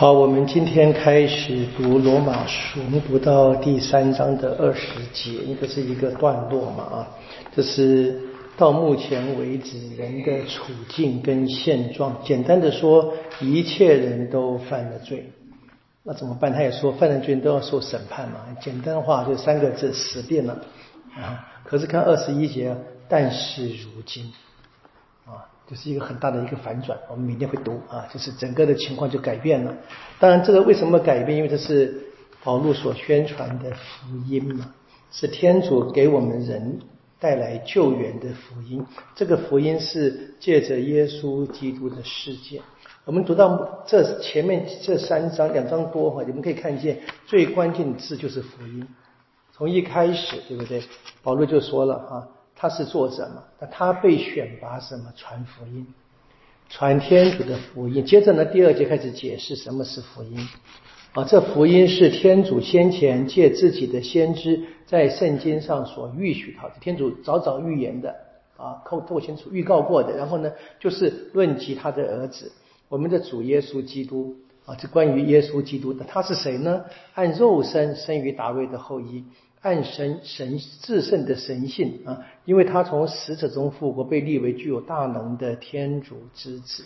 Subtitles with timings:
[0.00, 7.08] 好，我们今天开始读罗马书，我们读到第三章的二十节，因为是一个段落嘛啊，
[7.54, 8.18] 这是
[8.56, 12.16] 到目前为止人的处境跟现状。
[12.24, 15.30] 简单的说，一切人都犯了罪，
[16.02, 16.50] 那怎么办？
[16.50, 18.40] 他也说，犯了罪都要受审判嘛。
[18.58, 20.58] 简单的话就三个字：死定了
[21.14, 21.46] 啊。
[21.62, 22.74] 可是看二十一节，
[23.06, 24.32] 但是如今。
[25.70, 29.72] 就是一个很大的一个反转，我们明天会读啊，就是整个的情况就改变了。
[30.18, 31.38] 当然，这个为什么改变？
[31.38, 32.06] 因为这是
[32.42, 34.74] 保罗所宣传的福音嘛，
[35.12, 36.80] 是天主给我们人
[37.20, 38.84] 带来救援的福音。
[39.14, 42.60] 这个福音是借着耶稣基督的世界。
[43.04, 48.84] 我们读到这前面这三章两章多哈，你们可以看见最关键字就是福音。
[49.52, 50.82] 从一开始，对不对？
[51.22, 52.28] 保罗就说了哈。
[52.60, 53.42] 他是做什么？
[53.58, 55.10] 那他被选拔什么？
[55.16, 55.86] 传福音，
[56.68, 58.04] 传天主的福音。
[58.04, 60.46] 接着呢，第二节开始解释什么是福音。
[61.14, 68.14] 啊，这福音是天主先前借自己的先知在圣经上所预许好的，天主早早预言的
[68.58, 70.14] 啊，透透清楚预告过的。
[70.14, 72.52] 然后呢，就是论及他的儿子，
[72.90, 74.36] 我们的主耶稣基督
[74.66, 76.84] 啊，这关于耶稣基督的，他是谁呢？
[77.14, 79.24] 按肉身生于大卫的后裔。
[79.62, 86.84] 按神神至圣的神性啊，因为他从死者中复活，被立为具有大能的天主之子。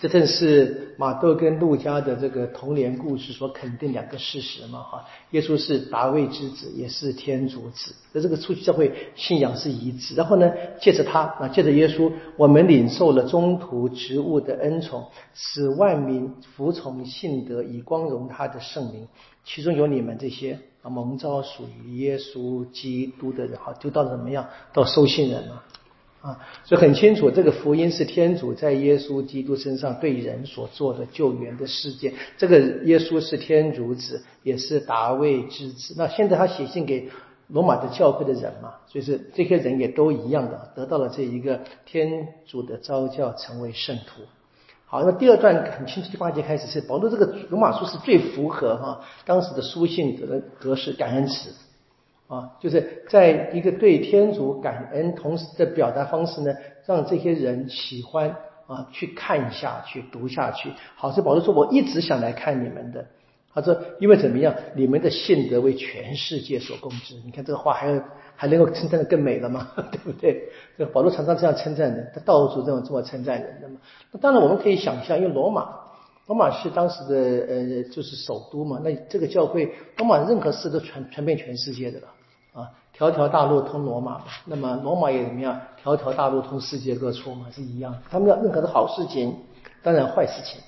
[0.00, 5.04] 这正是马窦跟路加的这个童年故事所肯定两个事实嘛哈。
[5.32, 10.14] 耶稣是达卫之子，也是天主子，在这个初期教会信仰是一致。
[10.14, 10.48] 然后呢，
[10.80, 19.08] 借着他啊，借着耶稣，我们领受了中途职务的恩宠，使万民服从信德，以光荣他的圣名。
[19.44, 24.48] 其中有你们这些啊蒙召属于耶稣基督的人，哈，就到怎么样？
[24.72, 25.62] 到收信人了
[26.20, 26.38] 啊！
[26.64, 32.12] 所以很清楚，这个福音是天主在耶稣基督身上对人所做的救援的事件。
[32.36, 35.94] 这个耶稣是天主子，也是达卫之子。
[35.96, 37.08] 那现在他写信给
[37.46, 44.22] 罗马的教会的人嘛，所以是这些人也都一样的，得到了这一个天主的召教，成为圣徒。
[44.90, 51.50] 好，那么第二段很清楚，第八节开始是保罗这个罗马书是最符合哈当时的书信的格式，感恩词
[52.26, 56.54] 啊，就是在一个对天主感恩同时的表达方式呢，
[56.86, 58.34] 让这些人喜欢
[58.66, 60.72] 啊去看下去、读下去。
[60.96, 63.04] 好，所以保罗说：“我一直想来看你们的。”
[63.52, 68.00] 他说：“因为怎么样，你们的信德为全世界所共知。”你看这个话还要。
[68.40, 69.66] 还能够称赞的更美了吗？
[69.90, 70.48] 对不对？
[70.76, 73.80] 这个保罗常常这样称赞人，他到处这样这么称赞人的嘛。
[74.12, 75.68] 那当然我们可以想象，因为罗马，
[76.28, 82.06] 罗马是当时的呃就是首都嘛，那这个教会，罗马任何事都传传遍全世界的了
[82.52, 84.24] 啊，条条大路通罗马嘛。
[84.44, 85.60] 那么罗马也怎么样？
[85.76, 87.92] 条条大路通世界各处嘛，是一样。
[88.08, 89.34] 他们的任何的好事情，
[89.82, 90.60] 当然坏事情，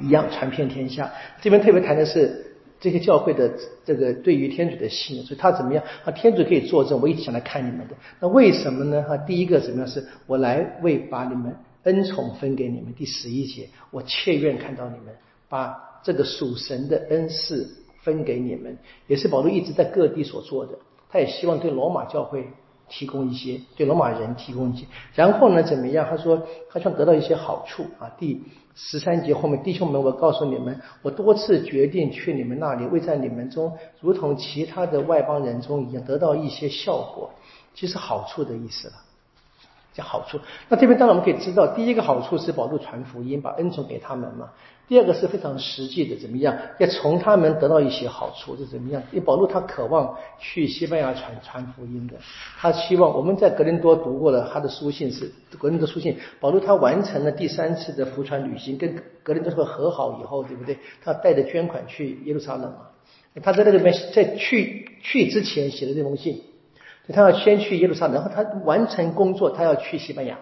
[0.00, 1.12] 一样传遍天下。
[1.40, 2.48] 这边特别谈的是。
[2.82, 3.48] 这些教会的
[3.84, 5.84] 这个对于天主的信，所以他怎么样？
[6.04, 7.94] 啊，天主可以作证，我一直想来看你们的。
[8.18, 9.00] 那为什么呢？
[9.04, 9.86] 哈，第一个怎么样？
[9.86, 11.54] 是我来为把你们
[11.84, 12.92] 恩宠分给你们。
[12.92, 15.14] 第十一节，我切愿看到你们
[15.48, 17.70] 把这个属神的恩赐
[18.02, 18.76] 分给你们，
[19.06, 20.76] 也是保罗一直在各地所做的。
[21.08, 22.48] 他也希望对罗马教会
[22.92, 24.84] 提供一些，对罗马人提供一些。
[25.14, 26.06] 然后呢，怎么样？
[26.10, 28.12] 他说他想得到一些好处啊。
[28.18, 28.42] 第
[28.74, 37.30] 十三节后面，弟兄们，我告诉你们，我多次决定去你们那里，为在你们中，如同其他的外邦人中一样，得到一些效果，
[37.74, 38.94] 其实好处的意思了。
[39.94, 40.38] 这好处，
[40.68, 44.48] 那这边当然我们可以知道，第一个好处是保罗传福音，把恩宠给他们嘛。
[44.88, 46.56] 第二个是非常实际的，怎么样？
[46.78, 49.02] 要从他们得到一些好处，是怎么样？
[49.12, 52.14] 因为保罗他渴望去西班牙传传福音的，
[52.58, 56.16] 他希望我们在格林多读过了他的书信，是格林多书信。
[56.40, 60.78] 保罗他完成了第三次的福传旅行，跟格林多和好以后，对不对？
[61.02, 62.88] 他带着捐款去耶路撒冷嘛。
[63.42, 66.42] 他在那个边在去去之前写的这封信。
[67.08, 70.38] 他要先去耶路撒冷，然后他完成工作，他要去西班牙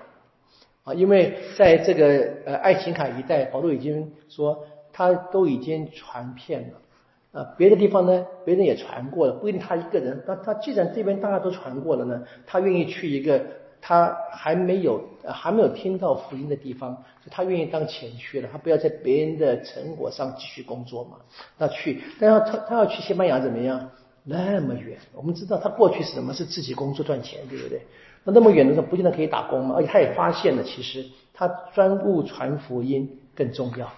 [0.85, 10.23] 啊，因为在这个呃爱琴卡一带，保罗已经说他都已经传遍了啊，别的地方呢，别人也传过了，不一定他一个人。
[10.27, 13.41] 那他既然这边大家都传过了呢，他愿意去一个
[13.81, 21.19] 他还没有还没有听到福音的地方，他愿意当前去了，他不要在别人的成果上继续工作嘛。
[21.57, 23.91] 那去，但要他他要去西班牙怎么样？
[24.25, 26.33] 那么远，我们知道他过去是什么？
[26.35, 27.81] 是自己工作赚钱，对不对？
[28.25, 29.75] 那那么远的时候，不见得可以打工嘛。
[29.77, 33.91] 而且他也发现了，其实他专务传福音更重要。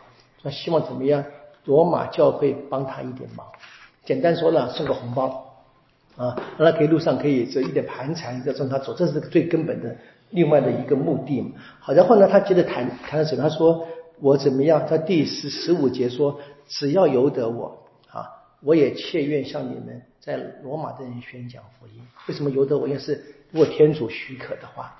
[0.42, 1.24] 那希望怎么样？
[1.64, 3.46] 罗马教会帮他一点忙。
[4.04, 5.54] 简单说呢，送个红包
[6.16, 9.96] 啊，让他可以路上可以这一点盘缠，要送他走，这是最根本的
[10.30, 11.50] 另外的一个目的嘛。
[11.80, 13.42] 好，然后呢，他接着谈谈到什么？
[13.42, 13.86] 他说。
[14.20, 14.86] 我怎么样？
[14.88, 17.81] 他第十十五节说，只要由得我，
[18.62, 22.00] 我也切愿向你们在罗马的人宣讲福音。
[22.28, 22.86] 为什么由得我？
[22.86, 24.96] 因为是如果天主许可的话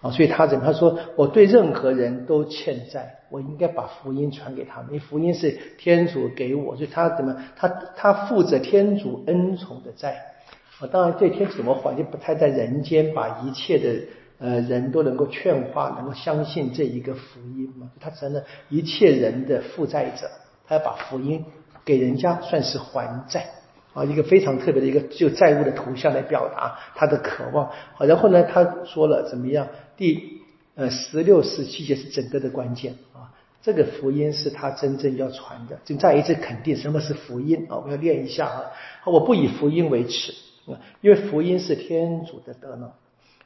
[0.00, 0.64] 啊，所以他怎么？
[0.64, 7.42] 他说我对任何人都欠债，我应该把福音传给他们，因为福音是天主给我，所以他怎么？
[7.56, 10.34] 他他负责天主恩宠的债
[10.80, 10.86] 啊。
[10.86, 14.06] 当然，对天主怎么还，就不太在人间把一切的。
[14.40, 17.90] 呃，人都能够劝化，能够相信这一个福音嘛？
[17.98, 20.30] 他成了一切人的负债者，
[20.64, 21.44] 他要把福音
[21.88, 23.46] 给人家，算是还债
[23.94, 24.04] 啊！
[24.04, 27.70] 一个非常特别的一个就债务的图像来表达他的渴望。
[27.94, 29.66] 好，然后呢，他说了怎么样？
[29.96, 30.42] 第
[30.74, 33.32] 呃十六、十七节是整个的关键啊！
[33.62, 37.80] 这个福音是他真正要传的，就再一次肯定什么是福音啊！
[37.82, 38.64] 我要练一下啊！
[39.06, 40.34] 我不以福音为耻
[40.70, 42.90] 啊，因为福音是天主的德能。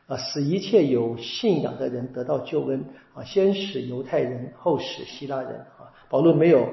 [0.09, 2.85] 啊，使一切有信仰的人得到救恩
[3.15, 3.23] 啊！
[3.23, 5.95] 先使犹太人，后使希腊人啊！
[6.11, 6.69] 保罗没有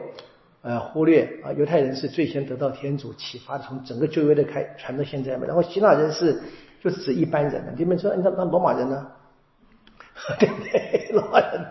[0.61, 5.45] 呃忽略啊，犹太人是最先得到天主启发的，从整个旧约的开传到现在嘛。
[5.45, 6.41] 然后希腊人是
[6.83, 9.07] 就是指一般人的，你们说那那罗马人呢？
[10.37, 11.09] 对不对？
[11.13, 11.69] 罗马人呢？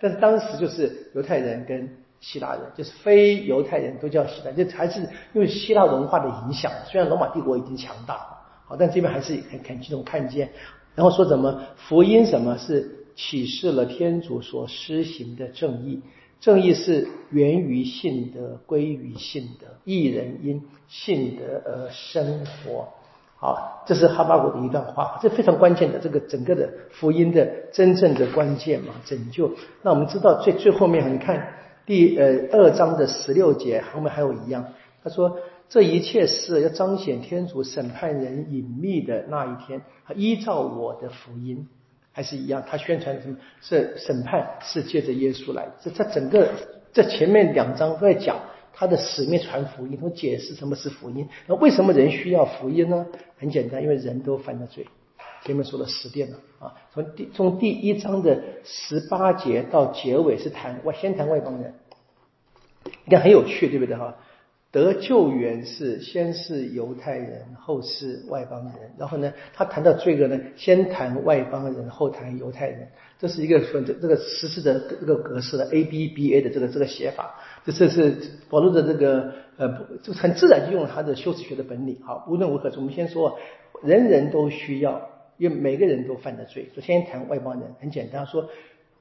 [0.00, 1.88] 但是当时就是犹太人跟
[2.20, 5.00] 希腊人，就是非犹太人都叫希腊，就还是
[5.32, 6.70] 因为希腊文化的影响。
[6.86, 10.48] 虽然罗马帝国已经强大了，好，但这边还是很很这种看见。
[10.94, 16.00] 然后说怎么福音什么是启示了天主所施行的正义？
[16.40, 22.88] 正义是源于信德，归于信德，一人因信德而生活。
[23.36, 29.52] 好，这是哈巴谷的一段话，这非常关键的这个整个的福音的真正的关键嘛，拯救。
[29.82, 31.54] 那我们知道最最后面，你看
[31.86, 34.64] 第呃二章的十六节后面还有一样，
[35.02, 35.38] 他说。
[35.70, 39.82] 这一切是要彰显天主审判人隐秘的那一天，
[40.16, 41.68] 依照我的福音，
[42.18, 42.60] 还是一样。
[42.68, 43.36] 他宣传什么？
[43.60, 45.68] 是审判是借着耶稣来。
[45.80, 46.48] 这这整个
[46.92, 48.40] 这前面两章都在讲
[48.72, 51.28] 他的使命传福音，都解释什么是福音。
[51.46, 53.06] 那为什么人需要福音呢？
[53.38, 54.84] 很简单，因为人都犯了罪。
[55.44, 61.72] 前面说了十遍了啊，从第从第一章的十八节到结尾是谈我先谈外邦人，
[62.84, 64.16] 应该很有趣，对不对哈？
[64.70, 68.74] 得救援是先是犹太人，后是外邦人。
[68.98, 72.86] 然后呢，他谈到罪恶呢，先谈外邦人，后谈犹太人。
[73.18, 77.34] 这是一个这这个实施的这个格式的 A B B A 的这个这个写法。
[77.64, 78.14] 这这是
[78.50, 81.98] 保罗的这个呃，就很自然就用了他的修辞学的本领。
[82.04, 83.38] 好，无论如何，我们先说，
[83.82, 86.68] 人人都需要，因为每个人都犯的罪。
[86.76, 88.50] 就先谈外邦人，很简单说，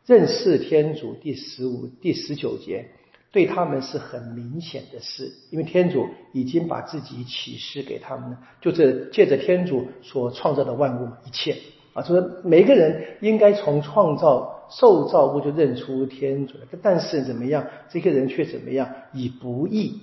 [0.06, 2.86] 认识天主第十五、第十九节。
[3.29, 11.57] 对他们是很明显的事，因为天主已经把自己启示给他们了，就是借着天主所创造的万物一切
[11.94, 20.00] 啊，说每个人应该从创造受造物就认出天主，但是怎么样，这些人却怎么样以不义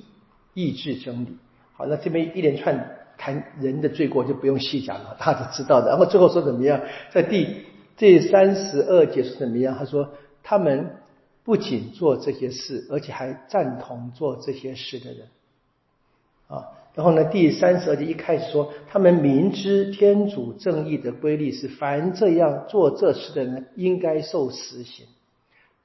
[0.53, 1.37] 抑制真理。
[1.73, 5.89] 好，那这边一连串谈人的罪过就不用细讲了，大家知道的。
[5.89, 6.81] 然后最后说怎么样，
[7.11, 7.49] 在第
[7.97, 9.75] 这三十二节说怎么样？
[9.79, 10.11] 他说
[10.43, 10.91] 他们。
[11.45, 15.29] 不仅做这些事，而且还赞同做这些事的人，
[16.49, 25.05] 啊，然后呢，第三十二节一开始说，他们明知天主正义的规律是，凡这样做这事的人应该受死刑，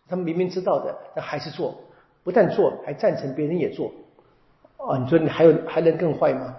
[0.08, 1.78] 他们明明知道的，但还是做，
[2.24, 3.92] 不但做，还赞成别人也做，
[4.78, 6.56] 啊，你说你还有还能更坏吗？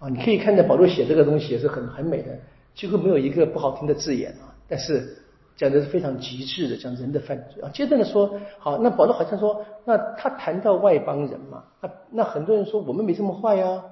[0.00, 2.36] 啊，你可以看到保罗写这个东西也是很很美的，
[2.74, 5.18] 几乎没有一个不好听的字眼啊，但是。
[5.56, 7.70] 讲的是非常极致的，讲人的犯罪啊。
[7.72, 13.84] 接着呢说，好，那保罗好像说，那他谈到外邦人嘛，那那很多人说我们没这么坏呀，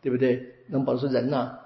[0.00, 0.42] 对不对？
[0.68, 1.58] 那保罗说人呐，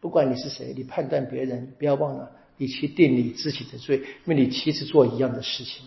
[0.00, 5.86] 不管你是谁，你判断别人，不要忘了你去定你自己的罪，因为你其实做一样的事情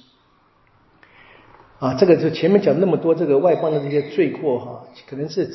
[1.79, 1.95] 啊。
[1.95, 5.49] 这个就前面讲那么多这个外邦的这些罪过哈，可能是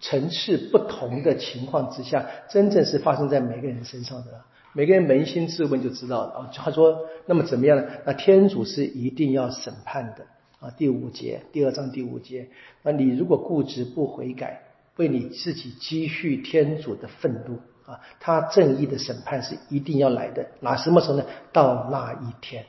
[0.00, 4.40] 层次不同的情况之下，真正是发生在每个人身上的。
[4.76, 6.50] 每个人扪心自问就知道了啊。
[6.54, 7.84] 他说：“那么怎么样呢？
[8.04, 10.26] 那天主是一定要审判的
[10.60, 12.48] 啊。”第五节，第二章第五节。
[12.82, 14.64] 那你如果固执不悔改，
[14.96, 17.58] 为你自己积蓄天主的愤怒
[17.90, 20.46] 啊，他正义的审判是一定要来的。
[20.60, 21.24] 哪什么时候呢？
[21.54, 22.66] 到那一天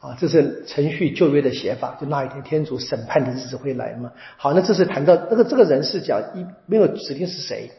[0.00, 4.10] 啊，这是程序旧约的写法，就那一天天主审判的日子会来嘛。
[4.38, 7.72] 好，那这是谈到那个这个人是讲一没有指定是谁，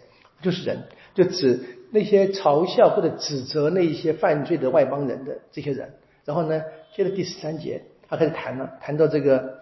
[0.43, 0.83] 就是人，
[1.15, 1.79] 就指。
[1.91, 5.93] 那些嘲笑或者指责那一些犯罪的外邦人的这些人，
[6.25, 6.63] 然后呢，
[6.95, 9.59] 接着第十三节，他开始谈了，谈到这个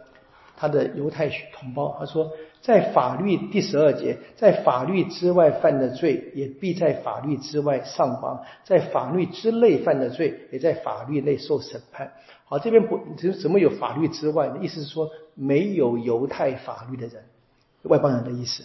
[0.55, 2.31] 他的犹太同胞，他说，
[2.61, 12.11] 在法律第十二节，在法律之外犯的罪，也必在法律之外上榜；在法律之内犯的罪，也在法律内受审判。
[12.45, 14.59] 好，这边不，就怎么有法律之外呢？
[14.61, 17.23] 意思是说，没有犹太法律的人，
[17.83, 18.63] 外邦人的意思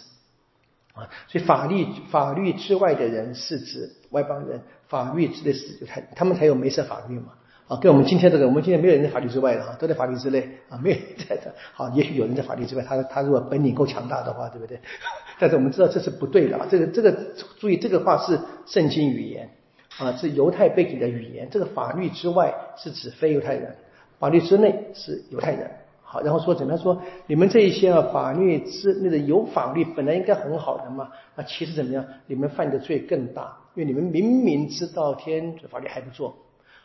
[0.95, 1.07] 啊。
[1.27, 7.33] 所以法律法律之外的人是指外邦人，法律之内是犹太，他们才有梅瑟法律嘛。
[7.67, 11.51] 啊，跟我们今天这个，我们今天没有人在法律之外的啊，都在法律之内啊，没有人在的。
[11.73, 14.79] 好，也许有人在法律之外，他他如果本领够强大的话，对不对？
[15.39, 17.11] 但是我们知道这是不对的啊，这个这个
[17.57, 19.49] 注意，这个话是圣经语言
[19.97, 21.47] 啊，是犹太背景的语言。
[21.49, 23.75] 这个法律之外是指非犹太人，
[24.19, 25.71] 法律之内是犹太人。
[26.07, 27.01] 好，然后说怎么样说？
[27.25, 32.05] 你们这一些啊，法律之那个有法律本来应该很好的嘛，那其实怎么样？
[32.27, 36.35] 你们犯的罪更大，因为你们明明知道天主法律还不做。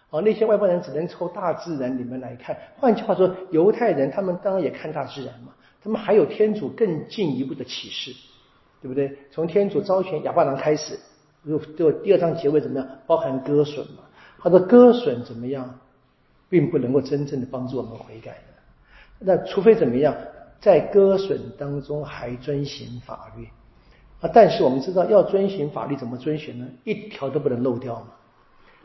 [0.09, 2.57] 哦，那些外邦人只能抽大自然里面来看。
[2.79, 5.53] 换句话说，犹太人他们当然也看大自然嘛。
[5.85, 8.13] 他们还有天主更进一步的启示，
[8.83, 9.17] 对不对？
[9.31, 10.99] 从天主招选亚伯郎开始，
[11.47, 12.89] 就就第二章结尾怎么样？
[13.07, 14.03] 包含割损嘛。
[14.41, 15.79] 他说割损怎么样，
[16.49, 18.37] 并不能够真正的帮助我们悔改。
[19.21, 20.17] 那除非怎么样，
[20.61, 23.47] 在割损当中还遵循法律
[24.21, 24.31] 啊。
[24.33, 26.67] 但是我们知道，要遵循法律，怎么遵循呢？
[26.85, 28.09] 一条都不能漏掉嘛。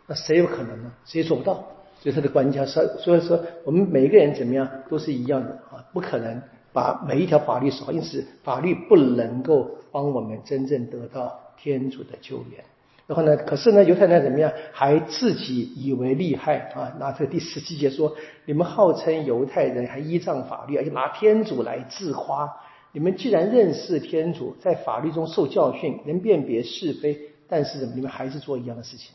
[0.05, 0.91] 那谁有可能呢？
[1.05, 1.53] 谁做不到？
[2.01, 6.39] 所以他的关键是，所以说我们每一个人怎么样都是一样的啊，不可能
[6.73, 12.63] 把每一条法律守好，因此法律不能够帮我们真正得到天主的救援。
[13.07, 16.91] 然后呢，可是呢，犹太人怎么样，还自己以为厉害啊？
[16.99, 22.51] 拿这第十七节说，你们号称犹太人，还依仗法律，而且拿天主来自夸。
[22.93, 29.13] 你们既然认识天主，在法律中受教训，能辨别是非，但是怎么你们还是做一样的事情。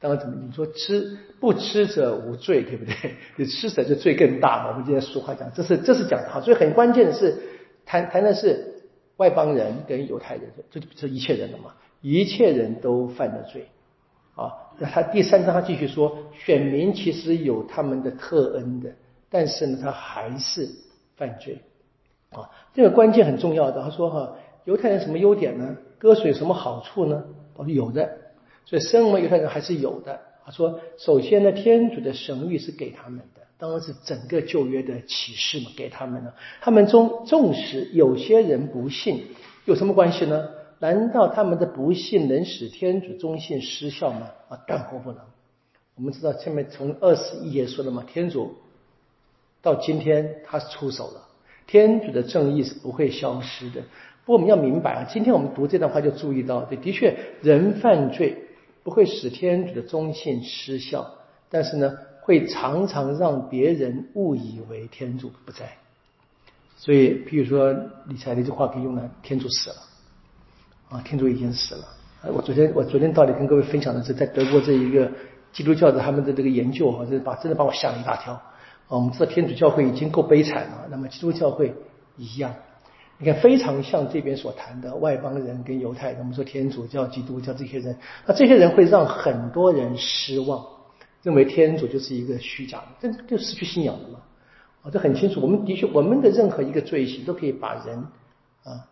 [0.00, 2.94] 当然，怎么你说吃不吃者无罪，对不对？
[3.36, 4.70] 你吃者就罪更大嘛。
[4.70, 6.40] 我们今天俗话讲，这是这是讲的好。
[6.40, 7.36] 所以很关键的是
[7.84, 8.84] 谈谈的是
[9.18, 11.74] 外邦人跟犹太人，这这一切人了嘛？
[12.00, 13.68] 一切人都犯了罪
[14.34, 14.52] 啊。
[14.78, 18.90] 那他第三章他继续说，选民其实有他们的特恩的，
[19.30, 20.68] 但是呢，他还是
[21.16, 21.60] 犯罪
[22.30, 22.50] 啊。
[22.74, 23.82] 这个关键很重要的。
[23.82, 25.76] 他说哈，犹太人什么优点呢？
[25.98, 27.24] 割水什么好处呢？
[27.54, 28.18] 我说有的。
[28.66, 30.20] 所以，生为犹太人还是有的。
[30.44, 36.34] 他说：“首先呢，天主的神谕是给他们的，当然是整个旧约的启示嘛，给他们了。
[36.60, 39.24] 他们中纵使有些人不信，
[39.64, 40.48] 有什么关系呢？
[40.78, 44.30] 难道他们的不幸能使天主忠信失效吗？
[44.48, 45.20] 啊，断乎不能。
[45.94, 48.54] 我们知道前面从二十一节说的嘛，天主
[49.62, 51.22] 到今天他出手了，
[51.66, 53.82] 天主的正义是不会消失的。
[54.24, 58.42] 不过我们要明白啊，今天我们读这段话就注意到，对，的确人犯罪。”
[58.86, 61.16] 不会使天主的忠信失效，
[61.50, 65.76] 但是呢，会常常让别人误以为天主不在。
[66.76, 67.72] 所以，譬如说
[68.06, 69.76] 理财的这句话可以用来：天主死了，
[70.88, 71.84] 啊，天主已经死了。
[72.32, 75.10] 我昨天我昨天到底跟各位分享的是在德国这一个
[75.52, 78.32] 基督教的他们的这个研究，啊，这把真的把我吓了一大跳。
[78.34, 78.42] 啊，
[78.88, 81.74] 我们知道天主教会已经够悲惨了，那么基督教会
[82.16, 82.54] 一样。
[83.18, 90.62] 你看，非常像这边所谈的外邦人跟犹太人，我们说天主教、基督教这些人，那这些人会让很多人失望，
[91.22, 94.18] 认为天主就是一个虚假的，这就失去信仰了嘛。
[94.82, 95.40] 啊，这很清楚。
[95.40, 97.98] 我们的确，我们的任何一个罪行都可以把人
[98.64, 98.84] 啊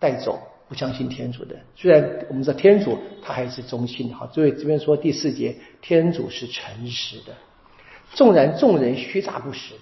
[0.00, 0.40] 带走，
[0.72, 1.54] 不相信天主的。
[1.76, 7.34] 虽然我们知道天主他还是忠心的，哈，所以这边说第四节，天主是诚实的，
[8.14, 9.74] 纵然众人虚诈不实，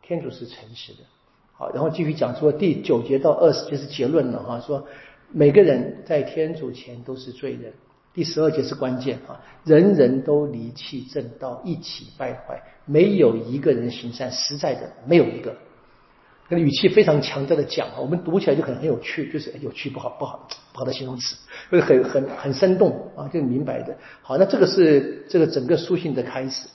[0.00, 1.00] 天主是诚实的。
[1.54, 4.86] 好，然后继续讲说第九节到二十节是结论了哈，说
[5.32, 7.72] 每个人在天主前都是罪人。
[8.14, 15.56] 第十二节是关键啊，人人都离弃正道，一起败坏，没有一个人行善，实在的没有一个。
[16.48, 21.36] 那个语气非常强调的讲啊，我们读起来就很很有趣，就是有趣不好不好不好的形容词，
[21.70, 23.96] 就是很很很生动啊，就明白的。
[24.22, 26.68] 好，那这个是这个整个书信的开始。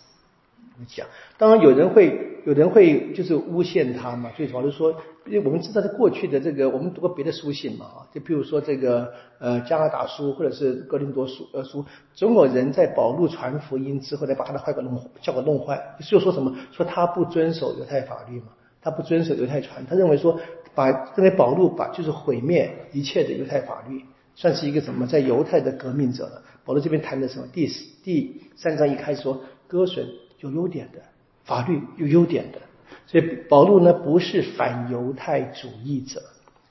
[0.87, 1.05] 讲，
[1.37, 2.29] 当然有人会。
[2.45, 4.93] 有人会就是诬陷他嘛，最主要是说，
[5.25, 18.47] 因为我们知道在过去的这个，我们读过别的书信嘛，啊，就比如说这个呃加拉达书或者是哥林多书呃书，总有人在保禄传福音之后，再把他的坏给弄教给弄坏，就说什么说他不遵守犹太法律嘛，
[18.83, 20.39] 他不遵守犹太传，他认为说
[20.75, 24.03] 把认为保禄把就是毁灭一切的犹太法律，
[24.35, 26.43] 算是一个什么在犹太的革命者了。
[26.65, 27.47] 保罗这边谈的什么？
[27.53, 27.67] 第
[28.03, 30.07] 第三章一开始说割损
[30.39, 30.99] 有优点的。
[31.45, 32.59] 法律有优点的，
[33.05, 36.23] 所以保禄呢不是反犹太主义者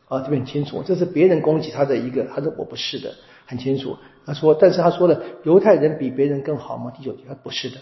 [0.08, 3.14] 啊，这边很清楚，这是别人攻击他的一个，他说我不是的，
[3.44, 3.98] 很清楚。
[4.24, 6.90] 他说，但是他说了，犹太人比别人更好吗？
[6.96, 7.76] 第九节他不是的，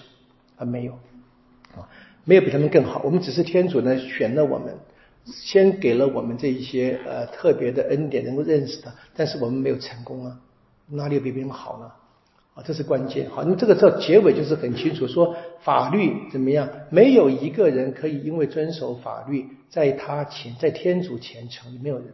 [0.59, 0.95] 他没有
[1.77, 1.87] 啊，
[2.25, 3.03] 没有比他们更好。
[3.05, 4.75] 我们只是天主呢选了我们，
[5.27, 10.41] 先给了我们这一些呃特别的恩典，能够认识他，但是我们没有成功啊，
[10.89, 11.91] 哪里有比别人好呢？
[12.55, 13.31] 啊，这是关键。
[13.31, 16.69] 好，那么这个时候结尾就是很清楚，说法律怎么样？
[16.91, 22.07] 没有一个人可以因为遵守法律，在他前，在天主前成，没有人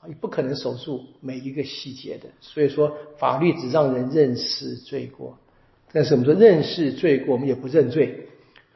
[0.00, 2.28] 啊，不可能守住每一个细节的。
[2.40, 5.38] 所以说，法律只让人认识罪过，
[5.90, 8.25] 但是我们说认识罪过，我们也不认罪。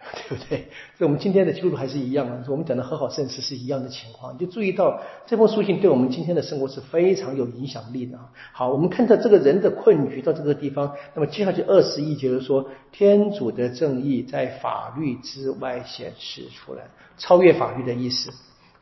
[0.28, 0.68] 对不对？
[0.96, 2.42] 所以我们今天的基督徒还是一样啊。
[2.48, 4.34] 我们讲的和好圣事是一样的情况。
[4.34, 8.18] 你就注意到这封书信对我们今天的生活是非常有影响力的。
[8.52, 16.84] 好，我们看到这个人的困局到这个地方，那么接下去二十一节就说，天主的正义在法律之外显示出来，
[17.18, 18.30] 超越法律的意思。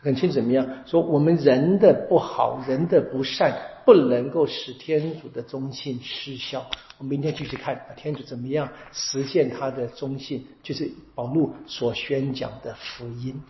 [0.00, 0.66] 很清楚怎么样？
[0.86, 3.52] 说我们人的不好，人的不善，
[3.84, 6.64] 不能够使天主的忠信失效。
[6.98, 13.42] 我们明天继续看天主怎么样实现他的忠信，就是保禄所宣讲的福音。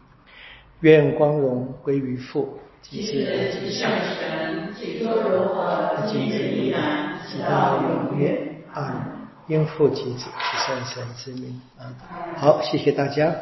[0.81, 8.63] 愿光荣归于父，及子及圣神，起初如何，今日依然，直到永远。
[8.73, 9.07] 啊，
[9.49, 11.61] 应父及子及圣神之名。
[11.79, 11.93] 啊，
[12.37, 13.35] 好，谢谢大家。